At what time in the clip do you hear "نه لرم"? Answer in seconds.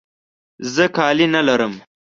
1.35-1.73